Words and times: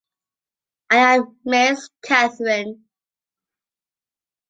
I 0.89 0.97
am 1.17 1.37
miss 1.45 1.87
Catherine. 2.01 2.85